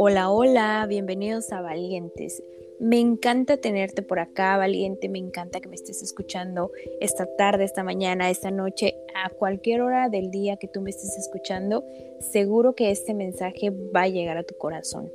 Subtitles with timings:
[0.00, 2.40] Hola, hola, bienvenidos a Valientes.
[2.78, 7.82] Me encanta tenerte por acá, Valiente, me encanta que me estés escuchando esta tarde, esta
[7.82, 11.84] mañana, esta noche, a cualquier hora del día que tú me estés escuchando,
[12.20, 15.10] seguro que este mensaje va a llegar a tu corazón.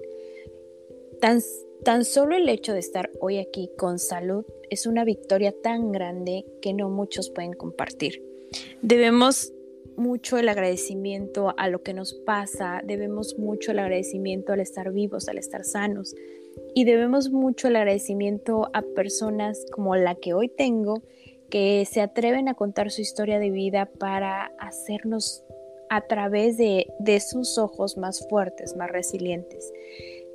[1.21, 1.39] Tan,
[1.85, 6.45] tan solo el hecho de estar hoy aquí con salud es una victoria tan grande
[6.61, 8.21] que no muchos pueden compartir.
[8.81, 9.52] Debemos
[9.97, 15.27] mucho el agradecimiento a lo que nos pasa, debemos mucho el agradecimiento al estar vivos,
[15.27, 16.15] al estar sanos
[16.73, 21.03] y debemos mucho el agradecimiento a personas como la que hoy tengo
[21.49, 25.43] que se atreven a contar su historia de vida para hacernos
[25.89, 29.71] a través de, de sus ojos más fuertes, más resilientes.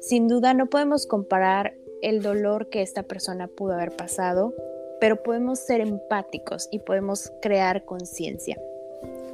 [0.00, 4.54] Sin duda no podemos comparar el dolor que esta persona pudo haber pasado,
[5.00, 8.56] pero podemos ser empáticos y podemos crear conciencia.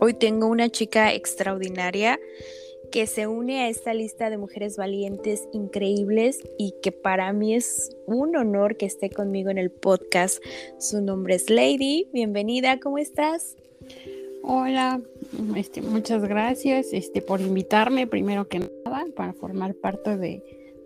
[0.05, 2.21] Hoy tengo una chica extraordinaria
[2.93, 7.97] que se une a esta lista de mujeres valientes increíbles y que para mí es
[8.07, 10.45] un honor que esté conmigo en el podcast.
[10.79, 12.07] Su nombre es Lady.
[12.13, 13.57] Bienvenida, ¿cómo estás?
[14.43, 15.01] Hola,
[15.57, 20.43] este, muchas gracias este, por invitarme, primero que nada, para formar parte de,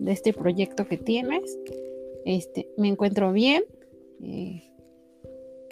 [0.06, 1.58] este proyecto que tienes.
[2.24, 3.64] Este, me encuentro bien.
[4.22, 4.62] Eh,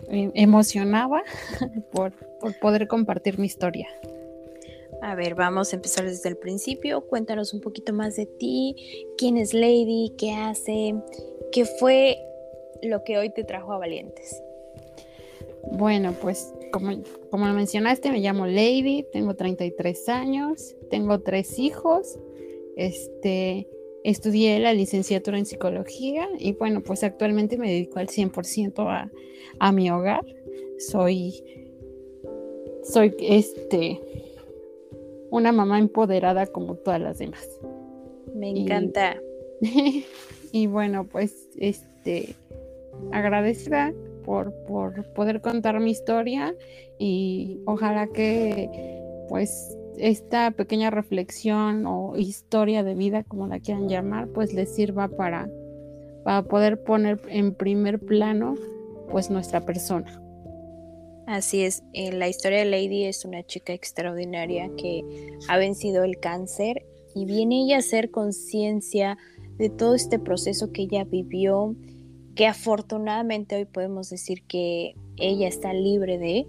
[0.08, 1.22] emocionaba
[1.92, 2.12] por,
[2.61, 3.89] poder compartir mi historia.
[5.02, 7.02] A ver, vamos a empezar desde el principio.
[7.02, 8.77] Cuéntanos un poquito más de ti.
[9.19, 10.14] ¿Quién es Lady?
[10.17, 10.94] ¿Qué hace?
[11.52, 12.19] ¿Qué fue
[12.83, 14.42] lo que hoy te trajo a Valientes?
[15.72, 22.19] Bueno, pues como, como mencionaste, me llamo Lady, tengo 33 años, tengo tres hijos.
[22.77, 23.69] Este,
[24.05, 29.11] estudié la licenciatura en psicología y bueno, pues actualmente me dedico al 100% a,
[29.58, 30.25] a mi hogar.
[30.78, 31.42] Soy,
[32.84, 34.00] soy este,
[35.30, 37.48] una mamá empoderada como todas las demás.
[38.34, 39.20] Me encanta.
[40.52, 42.34] Y, bueno, pues este,
[43.13, 43.92] agradecida
[44.24, 46.55] por, por poder contar mi historia
[46.98, 48.70] y ojalá que
[49.28, 55.08] pues esta pequeña reflexión o historia de vida, como la quieran llamar, pues les sirva
[55.08, 55.48] para,
[56.24, 58.55] para poder poner en primer plano
[59.11, 60.23] pues nuestra persona.
[61.27, 65.02] Así es, la historia de Lady es una chica extraordinaria que
[65.48, 66.86] ha vencido el cáncer
[67.17, 69.18] y viene ella a hacer conciencia
[69.57, 71.74] de todo este proceso que ella vivió,
[72.36, 76.46] que afortunadamente hoy podemos decir que ella está libre de,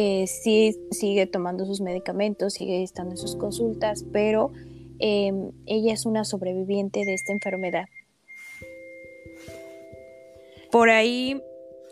[0.00, 4.52] eh, sí sigue tomando sus medicamentos, sigue estando en sus consultas, pero
[5.00, 7.86] em, ella es una sobreviviente de esta enfermedad.
[10.70, 11.42] Por ahí,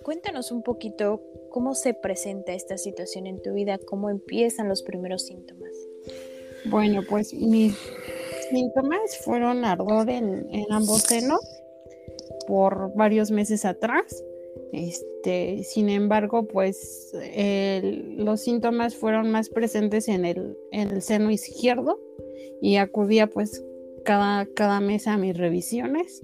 [0.05, 5.27] cuéntanos un poquito cómo se presenta esta situación en tu vida, cómo empiezan los primeros
[5.27, 5.72] síntomas.
[6.66, 7.77] Bueno, pues mis
[8.50, 11.41] síntomas fueron ardor en, en ambos senos
[12.47, 14.22] por varios meses atrás.
[14.76, 17.16] Este, sin embargo, pues
[18.19, 21.98] los síntomas fueron más presentes en el, en el seno izquierdo
[22.60, 23.65] y acudía pues
[24.04, 26.22] cada, cada mes a mis revisiones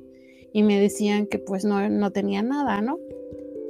[0.52, 2.98] y me decían que pues no, no tenía nada, ¿no?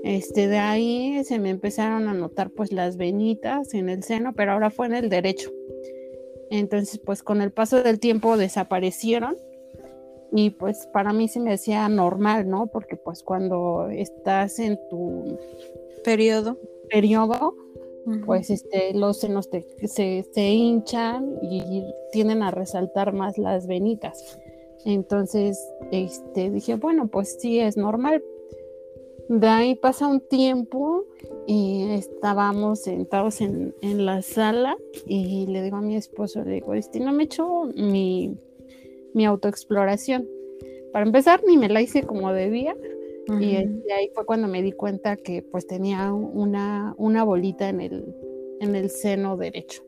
[0.02, 4.50] Este, de ahí se me empezaron a notar pues las venitas en el seno, pero
[4.50, 5.52] ahora fue en el derecho.
[6.50, 9.36] Entonces pues con el paso del tiempo desaparecieron
[10.32, 12.66] y pues para mí se me decía normal, ¿no?
[12.66, 15.38] Porque pues cuando estás en tu
[16.04, 17.54] periodo, periodo
[18.26, 19.48] pues este, los senos
[19.84, 24.38] se, se, hinchan y tienden a resaltar más las venitas.
[24.84, 28.22] Entonces, este, dije, bueno, pues sí, es normal.
[29.28, 31.04] De ahí pasa un tiempo
[31.46, 34.76] y estábamos sentados en, en la sala
[35.06, 38.36] y le digo a mi esposo, le digo, este, no me echo mi
[39.14, 40.28] mi autoexploración.
[40.92, 42.76] Para empezar, ni me la hice como debía.
[43.40, 47.80] Y este, ahí fue cuando me di cuenta que pues tenía una, una bolita en
[47.80, 48.14] el,
[48.60, 49.82] en el seno derecho.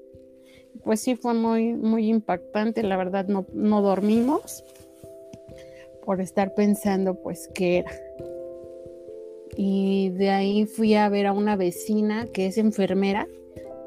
[0.84, 4.64] Pues sí fue muy, muy impactante, la verdad no, no dormimos
[6.04, 7.92] por estar pensando pues qué era.
[9.56, 13.26] Y de ahí fui a ver a una vecina que es enfermera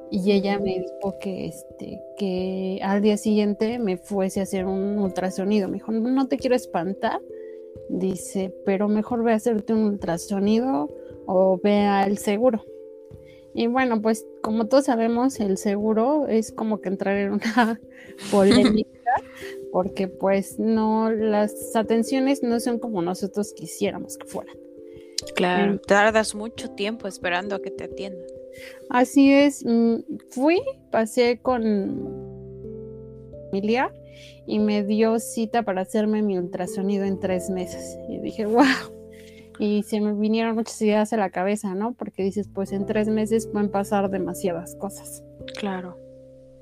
[0.10, 5.00] y ella me dijo que este que al día siguiente me fuese a hacer un
[5.00, 5.68] ultrasonido.
[5.68, 7.22] Me dijo, no, te quiero espantar.
[7.90, 10.90] Dice, pero mejor ve a hacerte un ultrasonido
[11.26, 12.64] o ve al seguro.
[13.54, 17.82] Y bueno, pues como todos sabemos, el seguro es como que entrar en una
[18.32, 18.92] polémica
[19.72, 24.56] porque pues no, las atenciones no son como nosotros quisiéramos que fueran.
[25.36, 28.37] Claro, tardas mucho tiempo esperando a que te atiendan.
[28.90, 29.96] Así es, mm,
[30.32, 30.62] fui,
[30.92, 32.28] pasé con,
[33.50, 33.94] familiar
[34.46, 37.98] y me dio cita para hacerme mi ultrasonido en tres meses.
[38.10, 38.64] Y dije, wow.
[39.60, 41.94] Y se me vinieron muchas ideas a la cabeza, ¿no?
[41.94, 45.24] Porque dices, pues en tres meses pueden pasar demasiadas cosas.
[45.60, 45.98] Claro.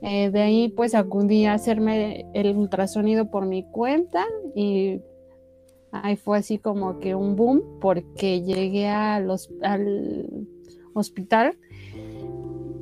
[0.02, 5.02] Eh, de ahí pues acudí a hacerme el ultrasonido por mi cuenta y
[5.92, 9.30] ahí fue así como que un boom porque llegué al
[10.94, 11.58] hospital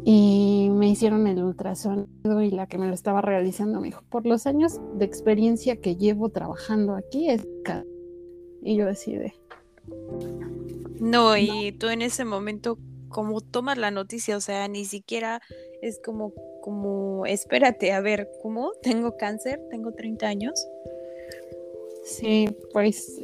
[0.05, 4.25] y me hicieron el ultrasonido y la que me lo estaba realizando me dijo, por
[4.25, 7.47] los años de experiencia que llevo trabajando aquí es
[8.61, 9.33] y yo decidí.
[10.99, 12.77] No, y tú en ese momento,
[13.09, 14.37] como tomas la noticia?
[14.37, 15.41] O sea, ni siquiera
[15.81, 18.71] es como, como, espérate, a ver, ¿cómo?
[18.81, 19.59] ¿Tengo cáncer?
[19.69, 20.67] ¿Tengo 30 años?
[22.03, 23.21] Sí, pues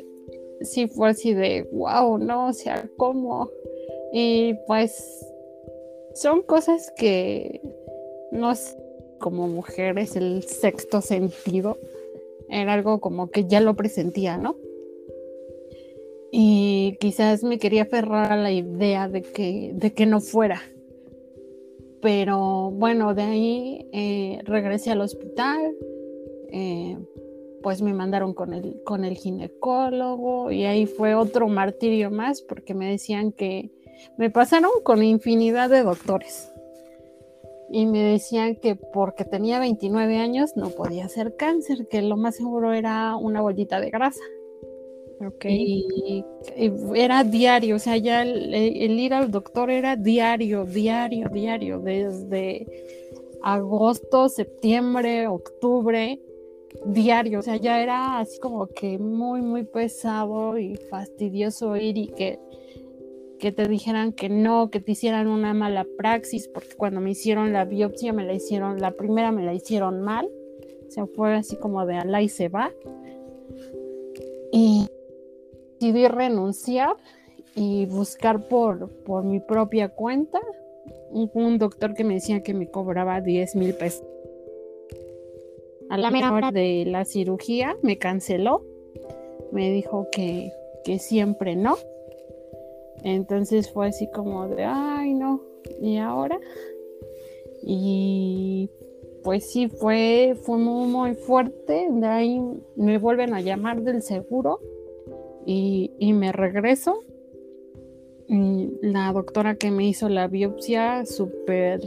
[0.62, 3.50] sí fue así de, wow, no, o sea, ¿cómo?
[4.14, 5.26] Y pues
[6.22, 7.62] son cosas que
[8.32, 8.78] no sé,
[9.20, 11.78] como mujeres, el sexto sentido
[12.50, 14.56] era algo como que ya lo presentía, ¿no?
[16.32, 20.62] Y quizás me quería aferrar a la idea de que, de que no fuera.
[22.02, 25.76] Pero bueno, de ahí eh, regresé al hospital,
[26.52, 26.98] eh,
[27.62, 32.74] pues me mandaron con el, con el ginecólogo y ahí fue otro martirio más porque
[32.74, 33.70] me decían que
[34.18, 36.52] me pasaron con infinidad de doctores
[37.72, 42.36] y me decían que porque tenía 29 años no podía ser cáncer, que lo más
[42.36, 44.24] seguro era una bolita de grasa.
[45.22, 45.84] Okay.
[45.96, 46.26] Y,
[46.96, 52.66] era diario, o sea, ya el, ir al doctor era diario, diario, diario, desde
[53.42, 56.22] agosto, septiembre, octubre,
[56.86, 62.08] diario, o sea, ya era así como que muy, muy pesado y fastidioso ir y
[62.08, 62.40] que,
[63.40, 67.54] que te dijeran que no, que te hicieran una mala praxis, porque cuando me hicieron
[67.54, 70.30] la biopsia me la hicieron, la primera me la hicieron mal,
[70.88, 72.72] o sea, fue así como de alá y se va.
[74.52, 74.88] Y
[75.80, 76.96] decidí renunciar
[77.56, 80.40] y buscar por, por mi propia cuenta
[81.12, 84.06] un, doctor que me decía que me cobraba 10 mil pesos.
[85.90, 88.64] A la hora de la cirugía me canceló,
[89.52, 90.52] me dijo que,
[90.84, 91.78] que siempre no.
[93.04, 95.42] Entonces fue así como de, ay no,
[95.82, 96.40] ¿y ahora?
[97.62, 98.70] Y
[99.24, 101.88] pues sí, fue, fue muy, muy fuerte.
[101.92, 102.42] De ahí
[102.76, 104.60] me vuelven a llamar del seguro
[105.46, 107.04] y, me regreso.
[108.28, 111.82] Y la doctora que me hizo la biopsia, súper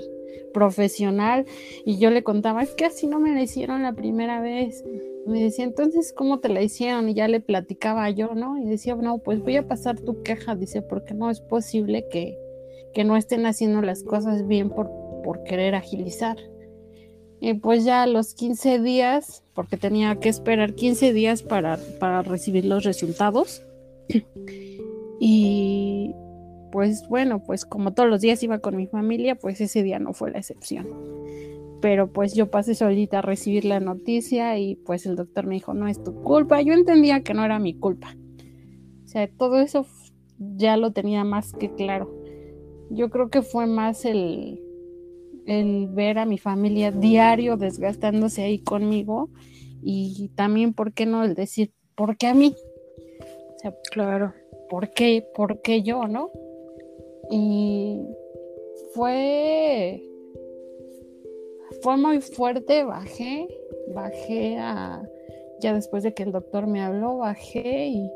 [0.52, 1.46] profesional,
[1.84, 4.84] y yo le contaba, es que así no me la hicieron la primera vez.
[5.26, 7.08] Me decía, entonces, ¿cómo te la hicieron?
[7.08, 8.58] Y ya le platicaba yo, ¿no?
[8.58, 12.36] Y decía, no, pues voy a pasar tu queja, dice, porque no es posible que,
[12.92, 14.90] que no estén haciendo las cosas bien por,
[15.22, 16.36] por querer agilizar.
[17.40, 22.22] Y pues ya a los 15 días, porque tenía que esperar 15 días para, para
[22.22, 23.62] recibir los resultados.
[25.20, 26.14] y
[26.72, 30.14] pues bueno, pues como todos los días iba con mi familia, pues ese día no
[30.14, 30.88] fue la excepción.
[31.82, 35.74] Pero pues yo pasé solita a recibir la noticia y pues el doctor me dijo,
[35.74, 36.62] no es tu culpa.
[36.62, 38.16] Yo entendía que no era mi culpa.
[39.04, 39.84] O sea, todo eso
[40.38, 42.10] ya lo tenía más que claro.
[42.90, 44.58] Yo creo que fue más el,
[45.46, 49.28] el ver a mi familia diario desgastándose ahí conmigo
[49.82, 52.54] y también, ¿por qué no el decir, ¿por qué a mí?
[53.56, 54.32] O sea, claro,
[54.70, 56.30] ¿por qué, por qué yo, no?
[57.34, 57.98] Y
[58.92, 60.02] fue,
[61.80, 63.48] fue muy fuerte, bajé,
[63.94, 65.02] bajé a,
[65.60, 68.10] ya después de que el doctor me habló, bajé y...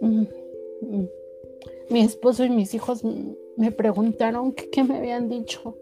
[0.00, 0.26] Mm,
[0.80, 1.08] mm,
[1.90, 3.02] mi esposo y mis hijos
[3.56, 5.76] me preguntaron qué me habían dicho.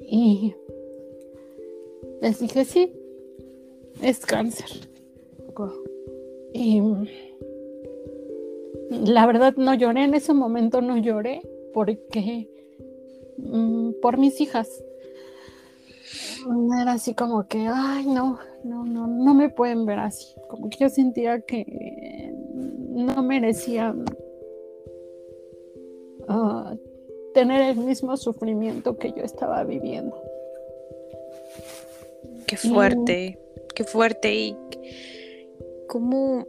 [0.00, 0.52] Y
[2.20, 2.92] les dije, sí,
[4.02, 4.66] es cáncer.
[6.52, 6.82] Y
[8.90, 11.42] la verdad no lloré, en ese momento no lloré
[11.74, 12.48] porque
[13.38, 14.68] mm, por mis hijas.
[16.80, 20.34] Era así como que, ay, no, no, no, no me pueden ver así.
[20.48, 24.04] Como que yo sentía que no merecían
[27.34, 30.20] tener el mismo sufrimiento que yo estaba viviendo.
[32.46, 33.38] Qué fuerte,
[33.74, 34.34] qué fuerte.
[34.34, 34.56] ¿Y
[35.86, 36.46] cómo,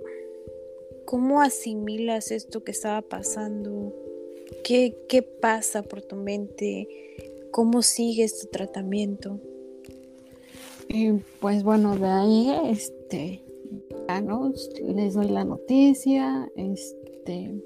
[1.10, 3.92] cómo asimilas esto que estaba pasando?
[4.64, 6.88] ¿Qué, ¿Qué pasa por tu mente?
[7.50, 9.40] ¿Cómo sigues tu tratamiento?
[10.88, 13.42] Y pues bueno, de ahí, este,
[14.08, 14.54] ya, ¿no?
[14.84, 17.60] Les doy la noticia, este,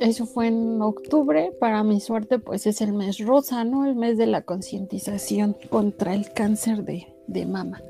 [0.00, 3.86] eso fue en octubre, para mi suerte pues es el mes rosa, ¿no?
[3.86, 7.80] El mes de la concientización contra el cáncer de, de mama.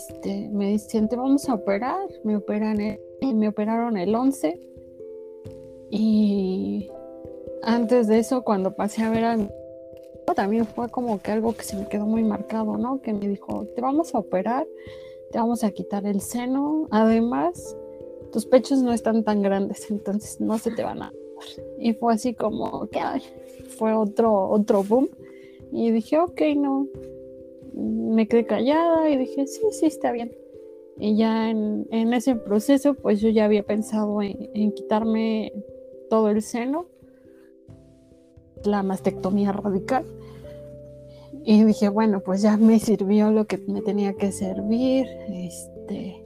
[0.00, 2.78] Este, me dicen, te vamos a operar, me operan
[3.34, 4.58] me operaron el 11
[5.90, 6.88] y
[7.62, 9.48] antes de eso cuando pasé a ver a mi
[10.34, 13.02] también fue como que algo que se me quedó muy marcado, ¿no?
[13.02, 14.66] Que me dijo, te vamos a operar,
[15.32, 17.76] te vamos a quitar el seno, además
[18.32, 21.12] tus pechos no están tan grandes, entonces no se te van a
[21.78, 23.00] y fue así como que
[23.76, 25.10] fue otro otro boom.
[25.72, 26.86] Y dije ok no
[27.74, 30.32] me quedé callada y dije sí sí está bien
[30.98, 35.52] y ya en, ese proceso pues yo ya había pensado en, quitarme
[36.08, 36.86] todo el seno
[38.64, 40.04] la mastectomía radical
[41.44, 46.20] y dije bueno pues ya me sirvió lo que me tenía que servir este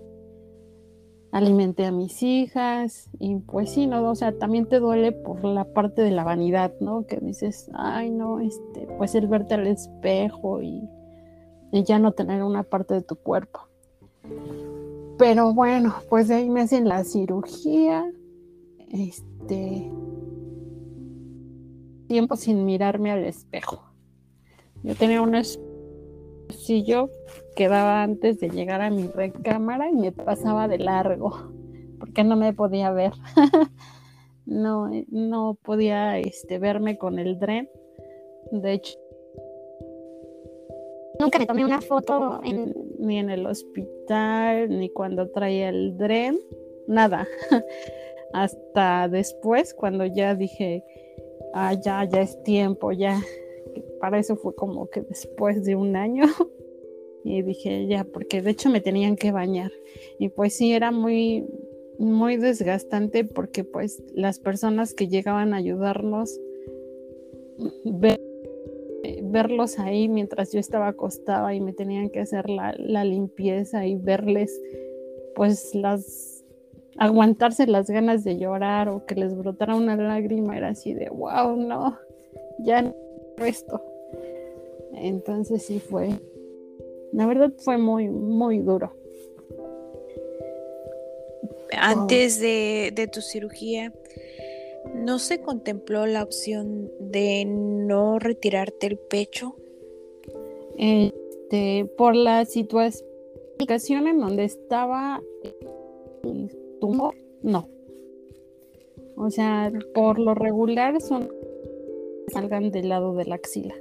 [1.35, 4.09] alimenté a mis hijas y pues sí, ¿no?
[4.09, 7.07] O sea, también te duele por la parte de la vanidad, ¿no?
[7.07, 10.89] Que dices, ay, no, este, pues el verte al espejo y,
[11.83, 13.69] ya no tener una parte de tu cuerpo.
[15.19, 18.11] Pero bueno, pues de ahí me hacen la cirugía,
[18.91, 19.91] este,
[22.07, 23.85] tiempo sin mirarme al espejo.
[24.83, 25.35] Yo tenía un
[26.85, 27.09] yo
[27.57, 31.53] quedaba antes de llegar a mi recámara y me pasaba de largo
[31.99, 33.13] porque no me podía ver.
[34.47, 37.69] no, no podía este, verme con el dren.
[38.51, 38.99] De hecho,
[41.19, 42.41] nunca me tomé una foto
[42.99, 46.39] ni en el hospital, ni cuando traía el dren,
[46.87, 47.27] nada.
[48.33, 50.85] Hasta después, cuando ya dije,
[51.55, 53.21] ah, ya, ya es tiempo, ya.
[54.01, 56.25] Para eso fue como que después de un año
[57.25, 59.71] y dije, ya, porque de hecho me tenían que bañar.
[60.19, 61.47] Y pues sí, era muy,
[61.99, 66.41] muy desgastante porque pues las personas que llegaban a ayudarnos,
[69.35, 73.97] verlos ahí mientras yo estaba acostada y me tenían que hacer la, la limpieza y
[73.97, 74.59] verles
[75.35, 76.45] pues las
[76.97, 81.57] aguantarse las ganas de llorar o que les brotara una lágrima era así de wow,
[81.57, 81.99] no,
[82.61, 82.95] ya no
[83.45, 83.83] esto.
[84.95, 86.11] Entonces sí fue
[87.15, 88.93] la verdad fue muy, muy duro.
[91.77, 93.93] Antes de, tu cirugía,
[94.95, 99.57] ¿no se contempló la opción de no retirarte el pecho?
[100.77, 105.23] Este, por la situación en donde estaba
[106.23, 106.51] el
[106.81, 107.69] tumor, no.
[109.17, 111.31] O sea, por lo regular son
[112.29, 113.75] salgan del lado de la axila.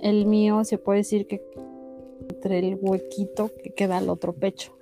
[0.00, 1.42] El mío se puede decir que
[2.28, 4.72] entre el huequito que queda al otro pecho.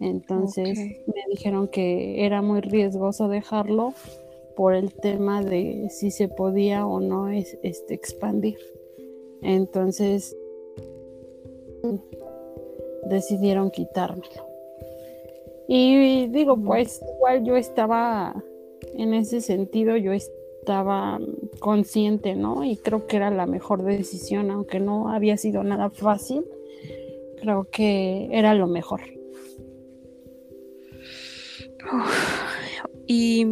[0.00, 3.94] Entonces me dijeron que era muy riesgoso dejarlo
[4.58, 8.58] por el tema de si se podía o no este, expandir.
[9.40, 10.36] Entonces
[13.08, 14.48] decidieron quitármelo.
[15.68, 18.34] Y digo, pues igual yo estaba
[18.94, 21.20] en ese sentido, yo estaba
[21.60, 22.64] consciente, ¿no?
[22.64, 26.44] Y creo que era la mejor decisión, aunque no había sido nada fácil
[27.40, 29.02] creo que era lo mejor.
[33.06, 33.46] ¿Y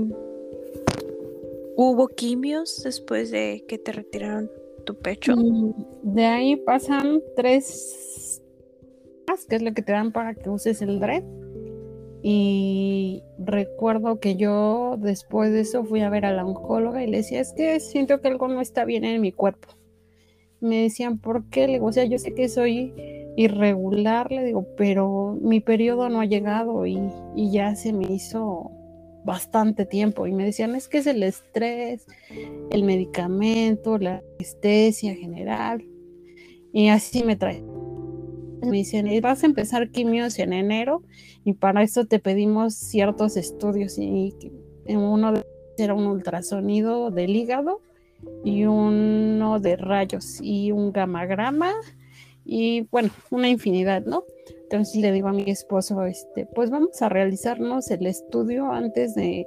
[1.77, 4.51] hubo quimios después de que te retiraron
[4.85, 5.37] tu pecho?
[5.37, 8.43] Mm, de ahí pasan tres
[9.49, 11.25] que es lo que te dan para que uses el DRED.
[12.23, 17.19] Y recuerdo que yo después de eso fui a ver a la oncóloga y le
[17.19, 19.69] decía, es que siento que algo no está bien en mi cuerpo.
[20.61, 21.67] Me decían, ¿por qué?
[21.67, 22.93] Le digo, o sea, yo sé que soy
[23.37, 26.99] irregular, le digo, pero mi periodo no ha llegado y,
[27.37, 28.71] ya se me hizo
[29.27, 32.07] bastante tiempo y me decían es que es el estrés,
[32.71, 35.85] el medicamento, la anestesia general
[36.73, 37.63] y así me trae.
[38.63, 41.03] Me dicen, vas a empezar quimios en enero
[41.45, 44.33] y para eso te pedimos ciertos estudios y
[44.89, 45.35] uno
[45.77, 47.83] era un ultrasonido del hígado
[48.45, 51.73] y uno de rayos y un gamagrama
[52.45, 54.25] y bueno, una infinidad, ¿no?
[54.67, 59.47] Entonces le digo a mi esposo, este, pues vamos a realizarnos el estudio antes de,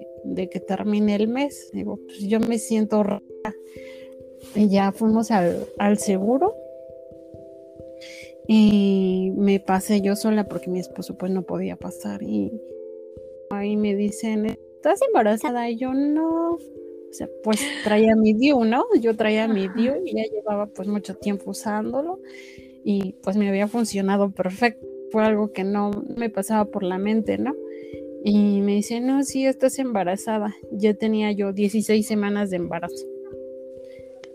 [0.49, 1.71] que termine el mes.
[1.73, 3.21] Digo, pues yo me siento rara.
[4.55, 6.55] Y ya fuimos al, seguro
[8.47, 12.53] y me pasé yo sola porque mi esposo pues no podía pasar y
[13.49, 15.69] ahí me dicen, ¿estás embarazada?
[15.69, 16.51] Y yo no.
[16.53, 18.85] O sea, pues traía mi DIU, ¿no?
[19.01, 22.21] Yo traía mi DIU y ya llevaba pues mucho tiempo usándolo
[22.85, 24.88] y pues me había funcionado perfecto.
[25.11, 27.55] Fue algo que no me pasaba por la mente, ¿no?
[28.23, 30.53] Y me dice, no, sí, estás embarazada.
[30.71, 33.05] Ya tenía yo 16 semanas de embarazo.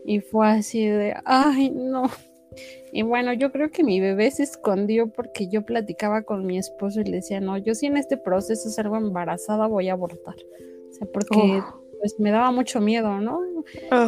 [0.04, 2.10] Y fue así de, ay, no.
[2.92, 7.00] Y bueno, yo creo que mi bebé se escondió porque yo platicaba con mi esposo
[7.00, 10.36] y le decía, no, yo si en este proceso salgo embarazada voy a abortar.
[10.90, 11.82] O sea, porque oh.
[11.98, 13.40] pues me daba mucho miedo, ¿no?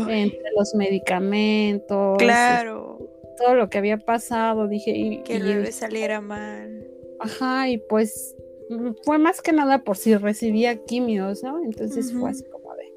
[0.08, 2.18] Entre los medicamentos.
[2.18, 2.98] Claro.
[3.36, 4.90] Todo lo que había pasado, dije.
[4.90, 6.86] Y, que el bebé saliera mal.
[7.20, 8.34] Ajá, y pues
[8.70, 11.62] mm, fue más que nada por si recibía quimios, ¿no?
[11.64, 12.92] Entonces fue así como de.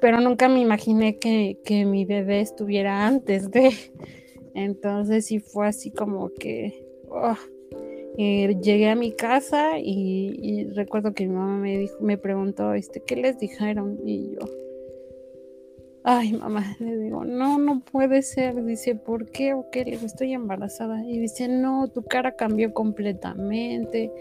[0.00, 3.72] Pero nunca me imaginé que, que mi bebé estuviera antes de.
[4.54, 7.36] Entonces sí fue así como que oh,
[8.18, 13.00] eh, llegué a mi casa y, recuerdo que mi mamá me dijo, me preguntó, este,
[13.00, 13.98] ¿qué les dijeron?
[14.04, 14.40] Y yo,
[16.04, 18.64] ay mamá, le digo, no, no puede ser.
[18.64, 19.84] Dice, ¿por qué o qué?
[19.84, 21.04] Le digo, estoy embarazada.
[21.04, 24.12] Y dice, no, tu cara cambió completamente,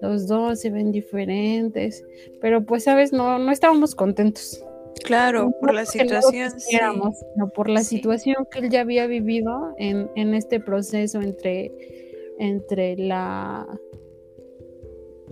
[0.00, 2.04] los dos se ven diferentes,
[2.40, 4.62] pero pues sabes, no, no estábamos contentos.
[5.04, 6.52] Claro, por la situación.
[7.36, 11.72] No, por la situación que él ya había vivido en, en este proceso entre,
[12.38, 13.66] entre la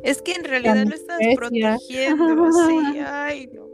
[0.03, 2.99] es que en realidad lo estás protegiendo, sí,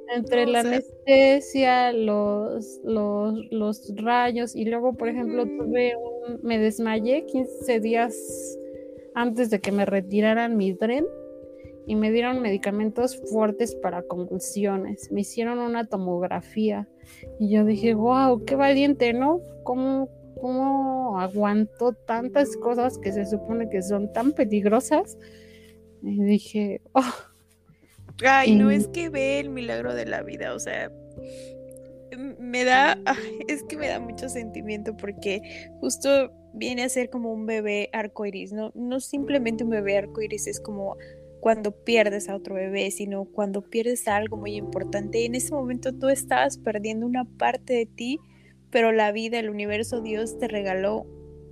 [0.09, 0.15] no.
[0.15, 7.27] Entre la anestesia, los, los, los rayos, y luego, por ejemplo, tuve un, me desmayé
[7.27, 8.17] 15 días
[9.15, 11.05] antes de que me retiraran mi tren
[11.87, 15.11] y me dieron medicamentos fuertes para convulsiones.
[15.11, 16.87] Me hicieron una tomografía
[17.41, 19.41] y yo dije, wow, qué valiente, ¿no?
[19.65, 20.09] ¿Cómo,
[20.41, 25.17] cómo aguantó tantas cosas que se supone que son tan peligrosas?
[26.03, 27.28] Y dije, oh.
[28.25, 30.91] Ay, no es que ve el milagro de la vida, o sea,
[32.39, 32.99] me da,
[33.49, 38.53] es que me da mucho sentimiento porque justo viene a ser como un bebé arcoiris,
[38.53, 40.97] no, no simplemente un bebé arcoiris, es como
[41.41, 45.21] cuando pierdes a otro bebé, sino cuando pierdes algo muy importante.
[45.21, 48.19] Y en ese momento tú estabas perdiendo una parte de ti,
[48.71, 51.07] pero la vida, el universo, Dios te regaló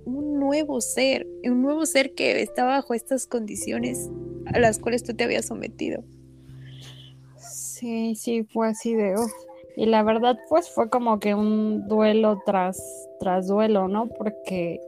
[0.05, 4.09] un nuevo ser, un nuevo ser que está bajo estas condiciones
[4.45, 6.03] a las cuales tú te habías sometido.
[7.79, 9.15] Sí, sí, fue así de...
[9.75, 12.81] Y la verdad, pues fue como que un duelo tras,
[13.19, 14.07] tras duelo, ¿no?
[14.07, 14.81] Porque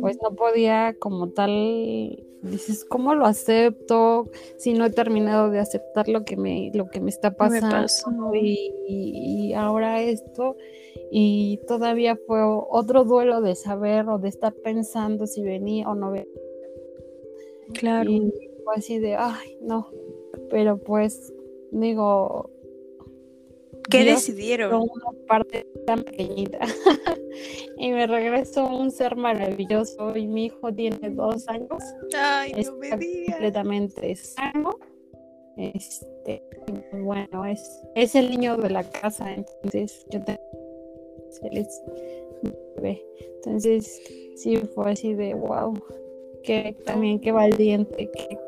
[0.00, 4.28] pues no podía como tal dices, ¿cómo lo acepto?
[4.56, 9.52] Si no he terminado de aceptar lo que me, lo que me está pasando y,
[9.54, 10.56] ahora esto,
[11.10, 16.10] y todavía fue otro duelo de saber o de estar pensando si venía o no
[16.10, 16.26] venía.
[17.74, 18.10] Claro.
[18.10, 18.32] Y
[18.64, 19.88] fue así de, ay, no,
[20.50, 21.32] pero pues
[21.72, 22.50] digo,
[23.90, 24.74] ¿Qué decidieron?
[24.74, 26.58] Una parte tan pequeñita.
[27.78, 31.82] y me regreso un ser maravilloso y mi hijo tiene dos años.
[32.16, 33.34] Ay, no me digas.
[33.36, 34.70] Completamente sano.
[35.56, 36.42] Este,
[37.02, 40.40] bueno, es, es el niño de la casa, entonces yo tengo
[43.36, 44.00] Entonces,
[44.36, 45.74] sí fue así de wow.
[46.42, 48.38] Que también qué valiente, que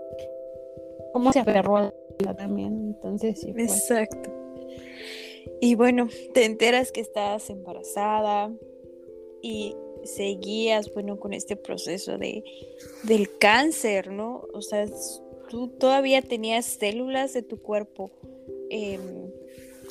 [1.12, 1.92] cómo se aferró
[2.24, 2.94] también.
[2.94, 3.62] Entonces, sí fue.
[3.62, 4.30] Exacto.
[5.60, 8.52] Y bueno, te enteras que estás embarazada
[9.42, 12.44] y seguías, bueno, con este proceso de,
[13.04, 14.44] del cáncer, ¿no?
[14.52, 14.86] O sea,
[15.48, 18.10] tú todavía tenías células de tu cuerpo
[18.70, 19.30] em,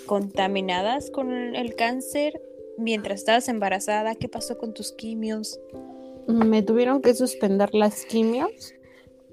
[0.06, 2.42] contaminadas con el cáncer
[2.78, 4.16] mientras estabas embarazada.
[4.16, 5.60] ¿Qué pasó con tus quimios?
[6.28, 8.74] Me tuvieron que suspender las quimios.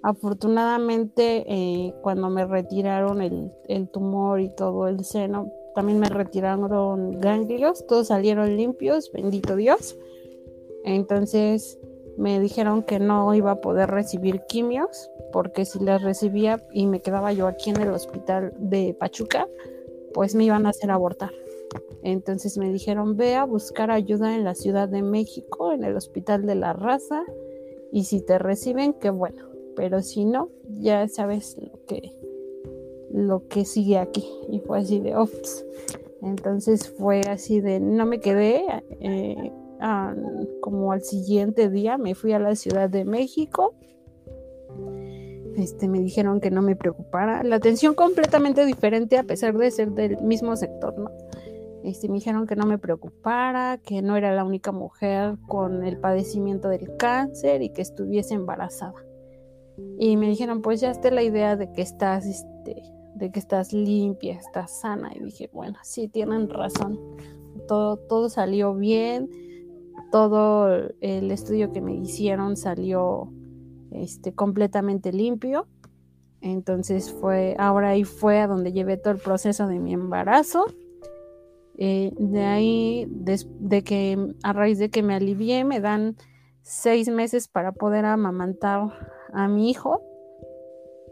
[0.03, 7.21] Afortunadamente, eh, cuando me retiraron el, el tumor y todo el seno, también me retiraron
[7.21, 9.97] ganglios, todos salieron limpios, bendito Dios.
[10.85, 11.79] Entonces
[12.17, 17.01] me dijeron que no iba a poder recibir quimios, porque si las recibía y me
[17.01, 19.47] quedaba yo aquí en el hospital de Pachuca,
[20.15, 21.31] pues me iban a hacer abortar.
[22.03, 26.47] Entonces me dijeron, ve a buscar ayuda en la Ciudad de México, en el Hospital
[26.47, 27.25] de la Raza,
[27.93, 29.48] y si te reciben, qué bueno,
[29.79, 32.13] pero si no, ya sabes lo que,
[33.13, 34.29] lo que sigue aquí.
[34.51, 35.65] Y fue así de, ops.
[36.21, 38.65] Entonces fue así de, no me quedé.
[38.99, 39.53] Eh,
[40.61, 43.77] como al siguiente día me fui a la Ciudad de México.
[45.57, 47.45] Este, me dijeron que no me preocupara.
[47.45, 51.13] La atención completamente diferente a pesar de ser del mismo sector, ¿no?
[51.85, 55.99] Este, me dijeron que no me preocupara, que no era la única mujer con el
[55.99, 59.08] padecimiento del cáncer y que estuviese embarazada.
[59.99, 62.83] Y me dijeron, pues ya está la idea de que estás este,
[63.15, 65.11] de que estás limpia, estás sana.
[65.15, 66.99] Y dije, bueno, sí, tienen razón.
[67.67, 69.29] Todo, todo salió bien,
[70.11, 70.69] todo
[71.01, 73.33] el estudio que me hicieron salió
[73.91, 75.67] este, completamente limpio.
[76.41, 80.67] Entonces fue, ahora ahí fue a donde llevé todo el proceso de mi embarazo.
[81.77, 86.17] Eh, de ahí, de, que a raíz de que me alivié, me dan
[86.63, 88.91] seis meses para poder amamantar
[89.33, 90.03] a mi hijo.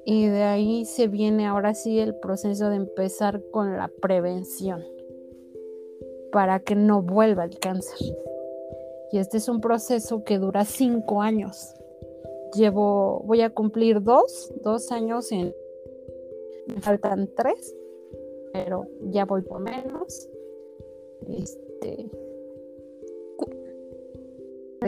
[0.04, 4.84] Y de ahí se viene ahora sí el proceso de empezar con la prevención
[6.30, 7.98] para que no vuelva el cáncer.
[9.10, 11.74] Y este es un proceso que dura cinco años.
[12.54, 15.54] Llevo, voy a cumplir dos, dos años en,
[16.66, 17.74] me faltan tres,
[18.52, 20.28] pero ya voy por menos.
[21.28, 22.10] Este,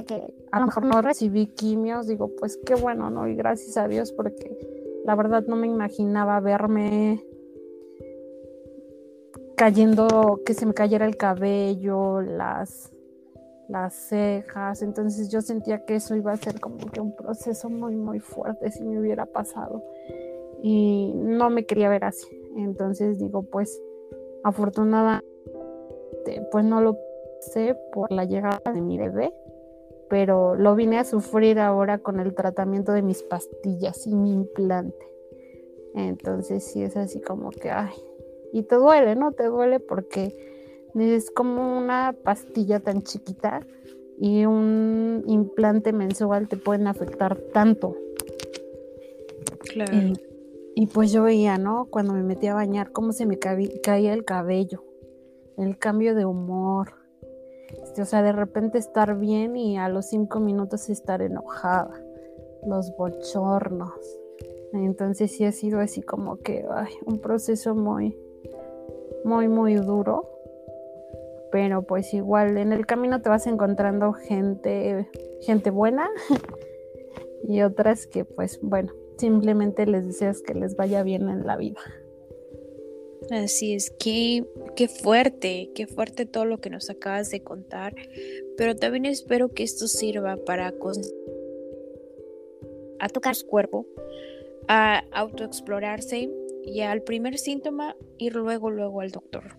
[0.06, 3.26] que a lo mejor no recibí quimios, digo, pues qué bueno, ¿no?
[3.28, 4.56] Y gracias a Dios porque
[5.04, 7.24] la verdad no me imaginaba verme
[9.56, 12.92] cayendo, que se me cayera el cabello, las,
[13.68, 14.82] las cejas.
[14.82, 18.70] Entonces yo sentía que eso iba a ser como que un proceso muy, muy fuerte
[18.70, 19.82] si me hubiera pasado.
[20.62, 22.28] Y no me quería ver así.
[22.56, 23.80] Entonces digo, pues
[24.44, 25.26] afortunadamente,
[26.50, 26.96] pues no lo
[27.40, 29.32] sé por la llegada de mi bebé,
[30.08, 35.06] pero lo vine a sufrir ahora con el tratamiento de mis pastillas y mi implante.
[35.94, 37.94] Entonces sí es así como que, ay,
[38.52, 39.32] y te duele, ¿no?
[39.32, 40.36] Te duele porque
[40.94, 43.66] es como una pastilla tan chiquita
[44.18, 47.96] y un implante mensual te pueden afectar tanto.
[49.60, 50.14] Claro.
[50.74, 51.86] Y, pues yo veía, ¿no?
[51.86, 54.84] Cuando me metí a bañar, cómo se me caía el cabello,
[55.56, 56.97] el cambio de humor.
[57.98, 61.90] Este, o sea, de repente estar bien y a los cinco minutos estar enojada.
[62.64, 64.20] Los bochornos.
[64.72, 66.64] Entonces sí ha sido así como que
[67.06, 68.16] un proceso muy,
[69.24, 70.30] muy, muy duro.
[71.50, 75.08] Pero pues igual en el camino te vas encontrando gente,
[75.40, 76.08] gente buena
[77.42, 81.80] y otras que pues bueno, simplemente les deseas que les vaya bien en la vida.
[83.30, 87.94] Así es, qué, qué fuerte, qué fuerte todo lo que nos acabas de contar,
[88.56, 90.72] pero también espero que esto sirva para
[93.00, 93.86] a tocar su cuerpo,
[94.66, 96.30] a autoexplorarse
[96.64, 99.56] y al primer síntoma ir luego, luego al doctor.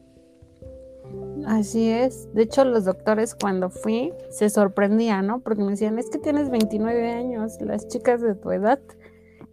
[1.46, 2.32] Así es.
[2.34, 5.40] De hecho, los doctores cuando fui se sorprendían, ¿no?
[5.42, 8.80] Porque me decían, es que tienes 29 años, las chicas de tu edad,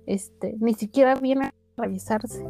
[0.07, 2.45] este, ni siquiera vienen a revisarse.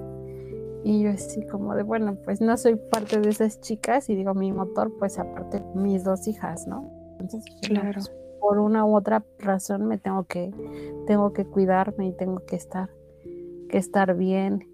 [0.88, 4.35] Y yo así como de, bueno, pues no soy parte de esas chicas y digo,
[4.35, 6.88] mi motor, pues aparte mis dos hijas, ¿no?
[7.18, 7.94] Entonces, claro.
[7.94, 10.55] Pues, por una u otra razón me tengo que,
[11.09, 12.88] tengo que cuidarme y tengo que estar,
[13.68, 14.68] que estar bien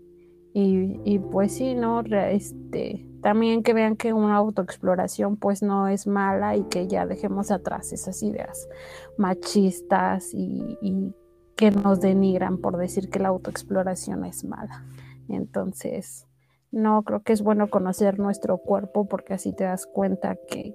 [0.52, 2.00] y, pues sí, ¿no?
[2.02, 7.50] Este, también que vean que una autoexploración pues no es mala y que ya dejemos
[7.50, 8.68] atrás esas ideas
[9.16, 11.14] machistas y, y
[11.56, 14.84] que nos denigran por decir que la autoexploración es mala.
[15.28, 16.26] Entonces,
[16.70, 20.74] no, creo que es bueno conocer nuestro cuerpo porque así te das cuenta que,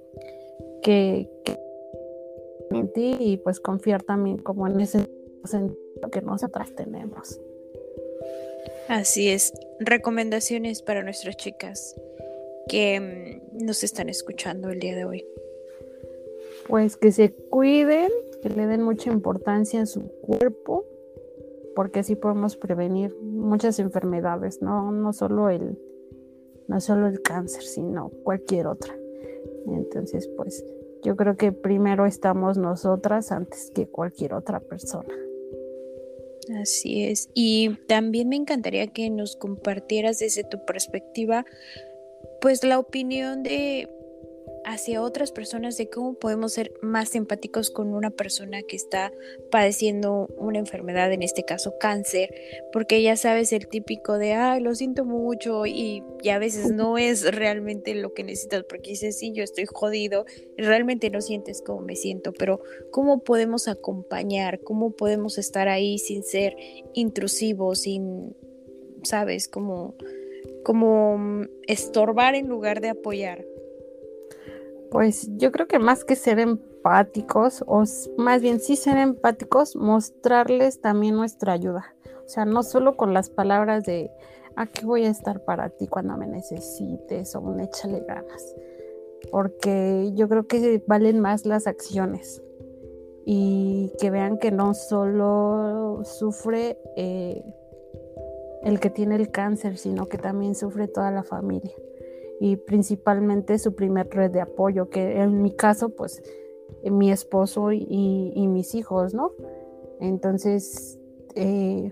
[0.84, 1.58] que, que
[2.72, 5.10] en ti y pues confiar también como en ese
[5.44, 7.40] sentido que nosotras tenemos.
[8.88, 9.54] Así es.
[9.80, 11.96] Recomendaciones para nuestras chicas
[12.68, 15.26] que mm, nos están escuchando el día de hoy.
[16.68, 18.10] Pues que se cuiden,
[18.42, 20.86] que le den mucha importancia a su cuerpo,
[21.76, 25.80] porque así podemos prevenir muchas enfermedades, no, no solo el,
[26.68, 28.96] no solo el cáncer, sino cualquier otra.
[29.68, 30.66] Entonces, pues
[31.04, 35.14] yo creo que primero estamos nosotras antes que cualquier otra persona.
[36.62, 37.30] Así es.
[37.34, 41.46] Y también me encantaría que nos compartieras desde tu perspectiva,
[42.42, 43.90] pues la opinión de
[44.68, 49.14] hacia otras personas de cómo podemos ser más empáticos con una persona que está
[49.50, 52.36] padeciendo una enfermedad, en este caso cáncer,
[52.74, 57.34] porque ya sabes el típico de, ay, lo siento mucho y, a veces no es
[57.34, 60.26] realmente lo que necesitas, porque dices, sí, yo estoy jodido,
[60.58, 62.60] realmente no sientes cómo me siento, pero
[62.92, 64.60] ¿cómo podemos acompañar?
[64.60, 66.58] ¿Cómo podemos estar ahí sin ser
[66.94, 68.36] intrusivos, sin,
[69.04, 69.96] sabes, como,
[70.66, 73.46] como estorbar en lugar de apoyar?
[74.92, 77.84] Pues yo creo que más que ser empáticos, o
[78.18, 81.94] más bien sí ser empáticos, mostrarles también nuestra ayuda.
[82.26, 84.12] O sea, no solo con las palabras de
[84.56, 88.56] aquí voy a estar para ti cuando me necesites o un échale ganas.
[89.32, 92.42] Porque yo creo que valen más las acciones
[93.26, 97.44] y que vean que no solo sufre eh,
[98.64, 101.74] el que tiene el cáncer, sino que también sufre toda la familia
[102.40, 106.22] y principalmente su primer red de apoyo, que en mi caso, pues
[106.84, 109.32] mi esposo y, mis hijos, ¿no?
[110.00, 111.00] Entonces,
[111.36, 111.92] eh,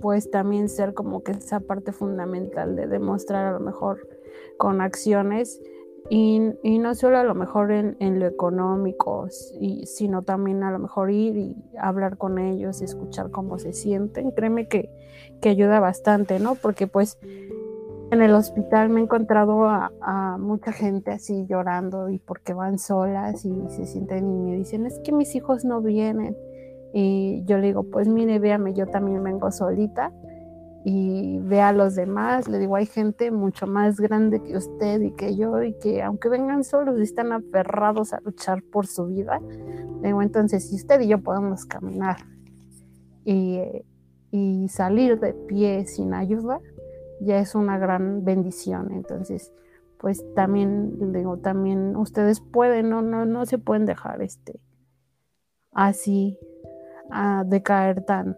[0.00, 4.08] pues también ser como que esa parte fundamental de demostrar a lo mejor
[4.58, 5.60] con acciones
[6.10, 6.40] y,
[6.78, 9.28] no solo a lo mejor en, lo económico,
[9.84, 14.32] sino también a lo mejor ir y hablar con ellos, escuchar cómo se sienten.
[14.32, 14.90] Créeme que,
[15.40, 16.56] que ayuda bastante, ¿no?
[16.56, 17.18] Porque pues
[18.12, 23.42] en el hospital me he encontrado a, mucha gente así llorando y porque van solas
[23.46, 26.36] y se sienten y me dicen, es que mis hijos no vienen.
[26.92, 30.12] Y yo le digo, pues mire, véame, yo también vengo solita
[30.84, 32.48] y ve a los demás.
[32.48, 36.28] Le digo, hay gente mucho más grande que usted y que yo y que aunque
[36.28, 39.40] vengan solos están aferrados a luchar por su vida.
[40.02, 42.18] Le digo, entonces, si usted y yo podemos caminar
[43.24, 43.58] y,
[44.30, 46.60] y salir de pie sin ayuda,
[47.24, 48.92] ya es una gran bendición.
[48.92, 49.52] Entonces,
[49.98, 54.60] pues también, digo, también ustedes pueden, no, no, no se pueden dejar este
[55.72, 56.38] así
[57.10, 58.36] a decaer tan,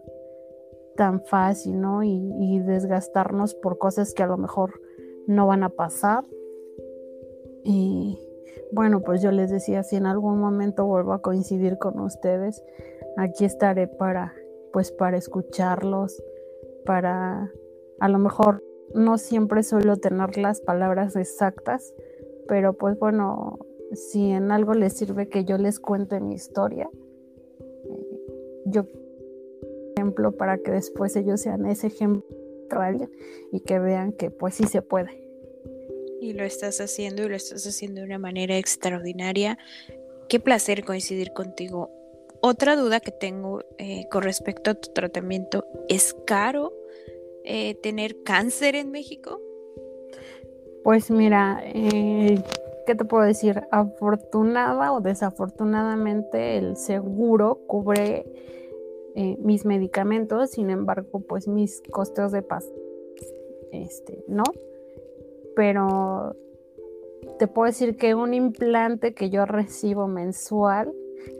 [0.95, 2.03] tan fácil, ¿no?
[2.03, 4.79] Y, y, desgastarnos por cosas que a lo mejor
[5.27, 6.23] no van a pasar.
[7.63, 8.19] Y
[8.71, 12.63] bueno, pues yo les decía, si en algún momento vuelvo a coincidir con ustedes,
[13.17, 14.33] aquí estaré para,
[14.71, 16.21] pues para escucharlos,
[16.85, 17.51] para
[17.99, 21.93] a lo mejor no siempre suelo tener las palabras exactas,
[22.47, 23.59] pero pues bueno,
[23.91, 26.89] si en algo les sirve que yo les cuente mi historia,
[27.59, 28.19] eh,
[28.65, 28.85] yo
[29.95, 32.25] ejemplo para que después ellos sean ese ejemplo
[33.51, 35.23] y que vean que pues sí se puede.
[36.19, 39.57] Y lo estás haciendo y lo estás haciendo de una manera extraordinaria.
[40.29, 41.91] Qué placer coincidir contigo.
[42.41, 46.73] Otra duda que tengo eh, con respecto a tu tratamiento, ¿es caro?
[47.47, 49.39] Eh, tener cáncer en México?
[50.83, 52.41] Pues mira, eh,
[52.87, 53.61] ¿qué te puedo decir?
[53.69, 58.25] Afortunada o desafortunadamente el seguro cubre
[59.13, 62.67] eh, mis medicamentos, sin embargo, pues mis costos de paz,
[63.71, 64.43] este, no.
[65.55, 66.35] Pero
[67.37, 70.91] te puedo decir que un implante que yo recibo mensual,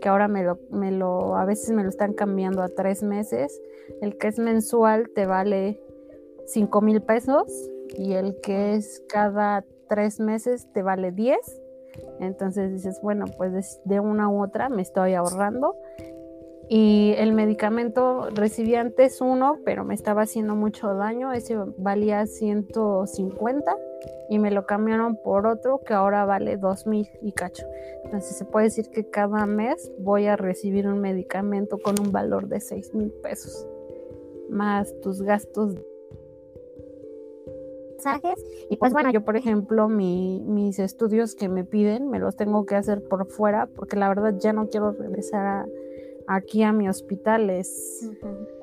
[0.02, 3.60] que ahora me lo, me lo, a veces me lo están cambiando a tres meses,
[4.02, 5.80] el que es mensual te vale
[6.46, 7.52] 5 mil pesos
[7.98, 11.38] y el que es cada tres meses te vale 10.
[12.20, 15.76] Entonces dices, bueno, pues de una u otra me estoy ahorrando.
[16.68, 21.32] Y el medicamento recibí antes uno, pero me estaba haciendo mucho daño.
[21.32, 23.78] Ese valía 150
[24.30, 27.68] y me lo cambiaron por otro que ahora vale 2000 y cacho.
[28.04, 32.48] Entonces se puede decir que cada mes voy a recibir un medicamento con un valor
[32.48, 33.68] de 6 mil pesos,
[34.50, 35.76] más tus gastos
[38.70, 42.76] y pues bueno, yo por ejemplo, mis estudios que me piden, me los tengo que
[42.76, 45.66] hacer por fuera porque la verdad ya no quiero regresar
[46.28, 47.50] aquí a mi hospital.
[47.50, 48.10] Es,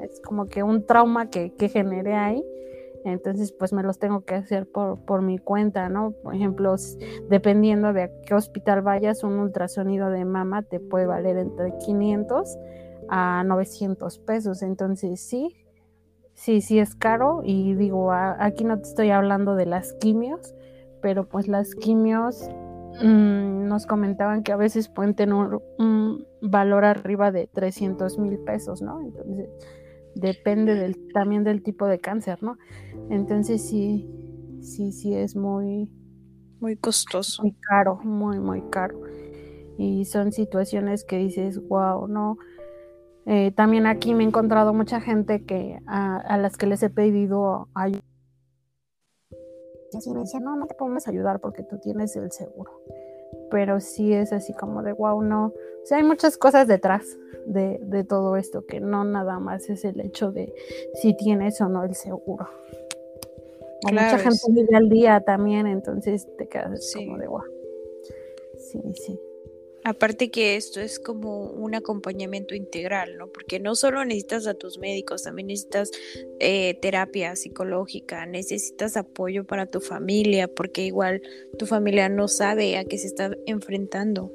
[0.01, 2.45] es como que un trauma que, que generé ahí.
[3.05, 6.13] Entonces, pues me los tengo que hacer por, por mi cuenta, ¿no?
[6.23, 6.77] Por ejemplo,
[7.29, 12.57] dependiendo de a qué hospital vayas, un ultrasonido de mama te puede valer entre 500
[13.09, 14.63] a 900 pesos.
[14.63, 15.62] Entonces, sí,
[16.35, 20.55] sí, sí es caro y digo, aquí no te estoy hablando de las quimios,
[21.01, 22.49] pero pues las quimios
[23.03, 25.35] mm, nos comentaban que a veces pueden tener
[25.79, 29.01] un, valor arriba de 300 mil pesos, ¿no?
[29.01, 29.49] Entonces,
[30.17, 32.59] depende del, también del tipo de cáncer, ¿no?
[33.11, 34.09] Entonces sí,
[34.61, 35.89] sí, sí es muy...
[36.61, 37.43] Muy costoso.
[37.43, 39.01] Muy caro, muy, muy caro.
[39.79, 42.39] Y son situaciones que dices, wow, no,
[43.27, 47.69] eh, también aquí me he encontrado mucha gente que a, las que les he pedido
[47.75, 48.03] ayuda.
[49.93, 52.73] Y así me decían, no, no te podemos ayudar porque tú tienes el seguro.
[53.51, 55.47] Pero sí es así como de, wow, no.
[55.47, 59.85] O sea, hay muchas cosas detrás de, de todo esto, que no nada más es
[59.85, 60.53] el hecho de
[60.95, 62.49] si tienes o no el seguro.
[63.85, 67.43] mucha gente vive al día también, entonces te quedas como de, wow.
[68.59, 69.21] Sí, sí.
[69.85, 73.27] Aparte que esto es como un acompañamiento integral, ¿no?
[73.27, 75.91] Porque no solo necesitas a tus médicos, también necesitas
[76.39, 81.21] eh, terapia psicológica, necesitas apoyo para tu familia, porque igual
[81.59, 84.31] tu familia no sabe a qué se está enfrentando.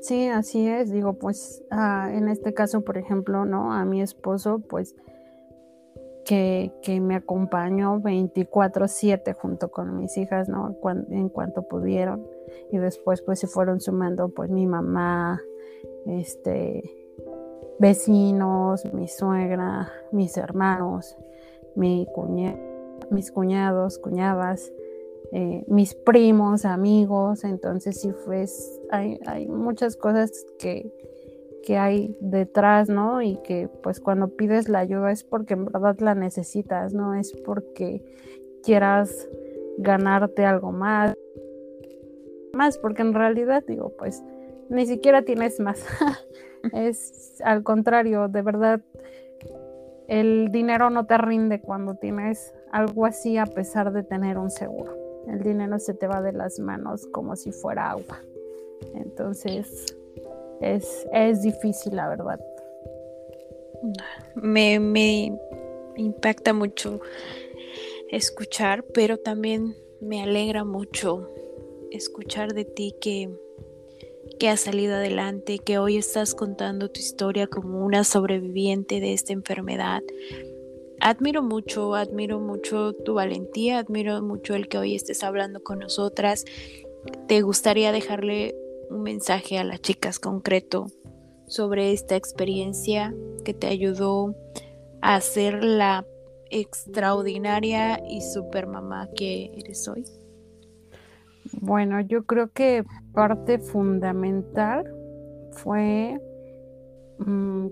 [0.00, 0.92] Sí, así es.
[0.92, 3.72] Digo, pues ah, en este caso, por ejemplo, ¿no?
[3.72, 4.94] A mi esposo, pues
[6.24, 10.78] que, que me acompañó 24/7 junto con mis hijas, ¿no?
[11.10, 12.37] en cuanto pudieron
[12.70, 15.40] y después pues se fueron sumando pues mi mamá,
[16.06, 16.82] este,
[17.78, 21.16] vecinos, mi suegra, mis hermanos,
[21.74, 22.06] mi
[23.10, 24.72] mis cuñados, cuñadas,
[25.32, 30.92] eh, mis primos, amigos, entonces sí pues hay, hay muchas cosas que,
[31.62, 33.22] que hay detrás, ¿no?
[33.22, 37.32] Y que pues cuando pides la ayuda es porque en verdad la necesitas, no es
[37.44, 38.02] porque
[38.62, 39.28] quieras
[39.78, 41.14] ganarte algo más,
[42.82, 44.22] porque en realidad digo, pues
[44.68, 45.84] ni siquiera tienes más.
[46.72, 48.80] es al contrario, de verdad,
[50.08, 54.96] el dinero no te rinde cuando tienes algo así a pesar de tener un seguro.
[55.28, 58.22] El dinero se te va de las manos como si fuera agua.
[58.94, 59.96] Entonces,
[60.60, 62.40] es, es difícil, la verdad.
[64.34, 65.38] Me, me
[65.96, 67.00] impacta mucho
[68.10, 71.30] escuchar, pero también me alegra mucho
[71.90, 73.30] escuchar de ti que,
[74.38, 79.32] que has salido adelante, que hoy estás contando tu historia como una sobreviviente de esta
[79.32, 80.02] enfermedad.
[81.00, 86.44] Admiro mucho, admiro mucho tu valentía, admiro mucho el que hoy estés hablando con nosotras.
[87.28, 88.56] ¿Te gustaría dejarle
[88.90, 90.86] un mensaje a las chicas concreto
[91.46, 94.34] sobre esta experiencia que te ayudó
[95.00, 96.04] a ser la
[96.50, 100.04] extraordinaria y super mamá que eres hoy?
[101.52, 104.84] Bueno, yo creo que parte fundamental
[105.52, 106.20] fue
[107.18, 107.68] mm,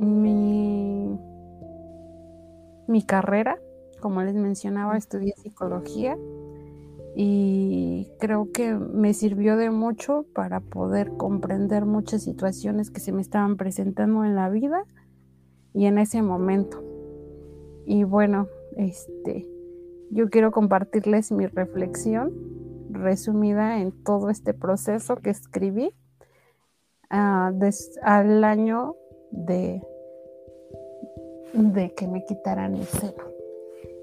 [0.00, 1.18] mi,
[2.88, 3.58] mi carrera.
[4.00, 6.16] Como les mencionaba, estudié psicología
[7.14, 13.20] y creo que me sirvió de mucho para poder comprender muchas situaciones que se me
[13.20, 14.84] estaban presentando en la vida
[15.74, 16.82] y en ese momento.
[17.84, 19.46] Y bueno, este,
[20.10, 22.32] yo quiero compartirles mi reflexión
[22.92, 25.94] resumida en todo este proceso que escribí
[27.10, 27.70] uh,
[28.02, 28.96] al año
[29.30, 29.82] de,
[31.52, 33.24] de que me quitaran el seno.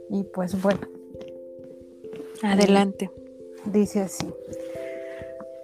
[0.10, 0.88] Y pues bueno,
[2.42, 3.12] Adelante.
[3.66, 4.34] Dice así.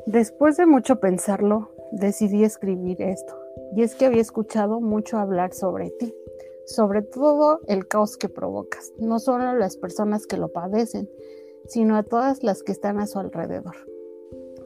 [0.06, 3.34] Después de mucho pensarlo, decidí escribir esto.
[3.76, 6.14] Y es que había escuchado mucho hablar sobre ti,
[6.66, 11.10] sobre todo el caos que provocas, no solo las personas que lo padecen,
[11.67, 13.75] sino a todas las que están a su alrededor.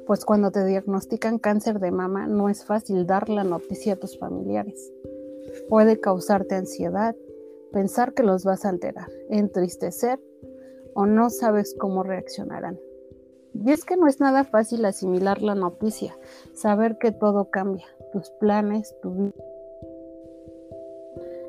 [0.06, 4.18] Pues cuando te diagnostican cáncer de mama no es fácil dar la noticia a tus
[4.18, 4.92] familiares.
[5.68, 7.16] Puede causarte ansiedad,
[7.72, 10.20] pensar que los vas a alterar, entristecer
[10.96, 12.80] o no sabes cómo reaccionarán.
[13.54, 16.18] Y es que no es nada fácil asimilar la noticia,
[16.54, 19.44] saber que todo cambia, tus planes, tu vida.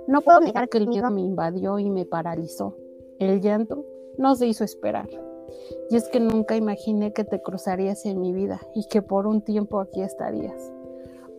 [0.06, 2.76] No puedo negar que el miedo me invadió y me paralizó.
[3.18, 3.84] El llanto
[4.18, 5.08] no se hizo esperar.
[5.90, 9.42] Y es que nunca imaginé que te cruzarías en mi vida y que por un
[9.42, 10.72] tiempo aquí estarías.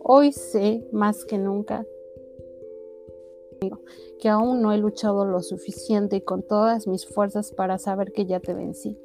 [0.02, 1.86] Hoy sé más que nunca
[4.18, 8.26] que aún no he luchado lo suficiente y con todas mis fuerzas para saber que
[8.26, 8.98] ya te vencí,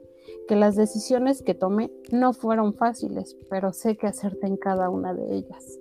[0.47, 5.13] que las decisiones que tomé no fueron fáciles, pero sé que acerté en cada una
[5.13, 5.79] de ellas.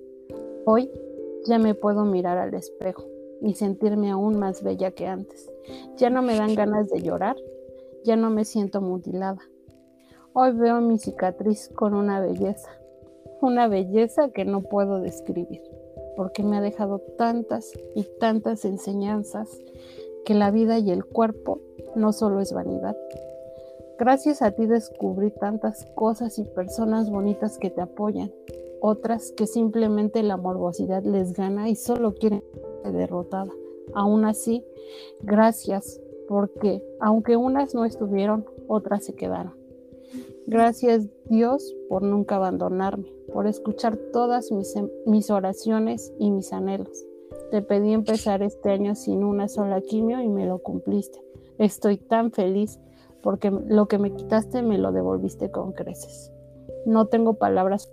[0.65, 0.91] Hoy
[1.47, 3.05] ya me puedo mirar al espejo
[3.41, 5.51] y sentirme aún más bella que antes.
[5.97, 7.37] Ya no me dan ganas de llorar,
[8.07, 9.41] ya no me siento mutilada.
[10.33, 12.71] Hoy veo mi cicatriz con una belleza,
[13.43, 15.61] una belleza que no puedo describir
[16.17, 19.51] porque me ha dejado tantas y tantas enseñanzas
[20.25, 21.61] que la vida y el cuerpo
[21.95, 22.97] no solo es vanidad.
[23.99, 28.33] Gracias a ti descubrí tantas cosas y personas bonitas que te apoyan,
[28.81, 32.43] otras que simplemente la morbosidad les gana y solo quieren
[32.83, 33.53] ser derrotada.
[33.95, 34.65] Aún así,
[35.23, 39.55] gracias porque aunque unas no estuvieron, otras se quedaron.
[40.47, 47.05] Gracias Dios por nunca abandonarme, por escuchar todas mis, mis, oraciones y mis anhelos.
[47.51, 51.21] Te pedí empezar este año sin una sola quimio y me lo cumpliste.
[51.59, 52.79] Estoy tan feliz
[53.23, 56.33] porque lo que me quitaste me lo devolviste con creces.
[56.85, 57.91] No tengo palabras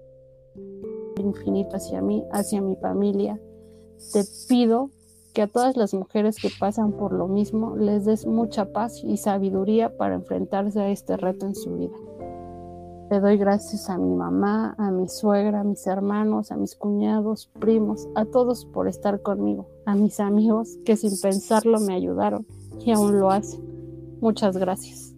[1.17, 3.39] infinitas hacia mí, hacia mi familia.
[4.11, 4.91] Te pido
[5.33, 9.17] que a todas las mujeres que pasan por lo mismo les des mucha paz y
[9.17, 11.95] sabiduría para enfrentarse a este reto en su vida.
[13.09, 17.49] Le doy gracias a mi mamá, a mi suegra, a mis hermanos, a mis cuñados,
[17.59, 22.45] primos, a todos por estar conmigo, a mis amigos que sin pensarlo me ayudaron
[22.79, 23.61] y aún lo hacen.
[24.21, 25.13] Muchas gracias.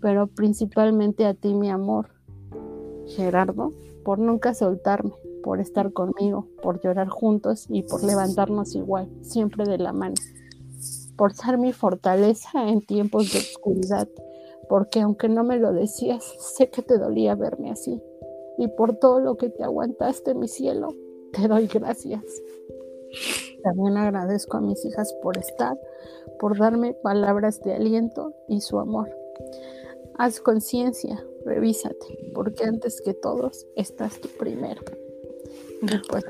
[0.00, 2.08] Pero principalmente a ti, mi amor,
[3.06, 3.72] Gerardo,
[4.04, 5.14] por nunca soltarme,
[5.44, 10.16] por estar conmigo, por llorar juntos y por levantarnos igual, siempre de la mano,
[11.16, 14.08] por ser mi fortaleza en tiempos de oscuridad
[14.68, 18.02] porque aunque no me lo decías, sé que te dolía verme así.
[18.58, 20.88] Y por todo lo que te aguantaste, mi cielo,
[21.32, 22.22] te doy gracias.
[23.62, 25.78] También agradezco a mis hijas por estar,
[26.38, 29.10] por darme palabras de aliento y su amor.
[30.16, 34.82] Haz conciencia, revísate, porque antes que todos estás tú primero.
[36.08, 36.24] Pues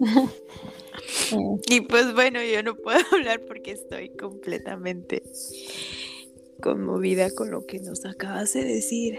[1.68, 5.22] y pues bueno, yo no puedo hablar porque estoy completamente
[6.62, 9.18] conmovida con lo que nos acabas de decir.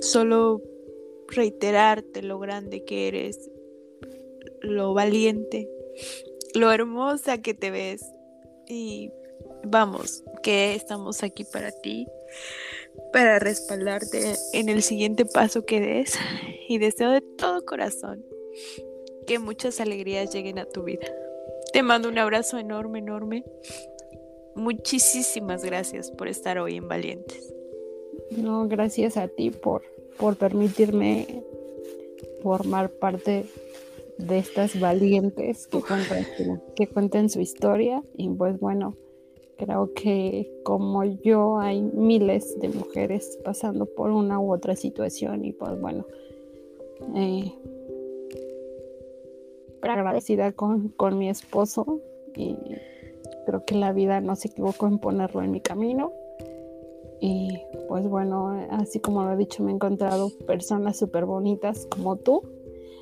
[0.00, 0.62] Solo
[1.28, 3.50] reiterarte lo grande que eres,
[4.60, 5.68] lo valiente,
[6.54, 8.04] lo hermosa que te ves.
[8.66, 9.10] Y
[9.62, 12.06] vamos, que estamos aquí para ti,
[13.12, 16.14] para respaldarte en el siguiente paso que des.
[16.68, 18.24] Y deseo de todo corazón
[19.26, 21.06] que muchas alegrías lleguen a tu vida.
[21.72, 23.44] Te mando un abrazo enorme, enorme.
[24.54, 27.52] Muchísimas gracias por estar hoy en Valientes.
[28.30, 29.82] No, gracias a ti por,
[30.18, 31.42] por permitirme
[32.42, 33.46] formar parte
[34.18, 38.02] de estas valientes que cuentan, que su historia.
[38.16, 38.96] Y pues bueno,
[39.56, 45.52] creo que como yo hay miles de mujeres pasando por una u otra situación y
[45.52, 46.06] pues bueno,
[47.16, 47.52] eh,
[49.90, 52.00] agradecida con, con mi esposo
[52.36, 52.56] y
[53.46, 56.12] creo que la vida no se equivocó en ponerlo en mi camino.
[57.20, 62.16] Y pues bueno, así como lo he dicho, me he encontrado personas súper bonitas como
[62.16, 62.42] tú.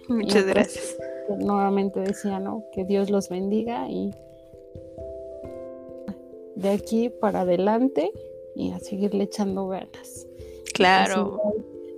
[0.09, 0.97] Muchas pues, gracias.
[1.39, 2.65] nuevamente decía, ¿no?
[2.73, 4.11] Que Dios los bendiga y
[6.55, 8.13] de aquí para adelante
[8.55, 10.27] y a seguirle echando ganas.
[10.75, 11.41] Claro.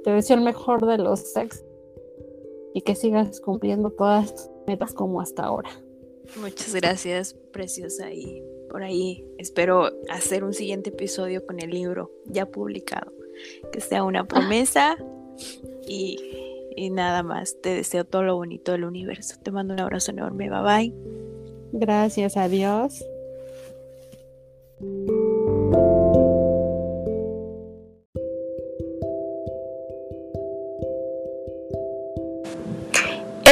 [0.02, 1.64] te deseo el mejor de los sex
[2.74, 5.70] y que sigas cumpliendo todas metas como hasta ahora.
[6.36, 8.12] Muchas gracias, preciosa.
[8.12, 13.12] Y por ahí espero hacer un siguiente episodio con el libro ya publicado.
[13.72, 14.96] Que sea una promesa
[15.86, 16.18] y,
[16.76, 17.60] y nada más.
[17.60, 19.36] Te deseo todo lo bonito del universo.
[19.42, 20.48] Te mando un abrazo enorme.
[20.48, 20.94] Bye bye.
[21.72, 23.04] Gracias, adiós.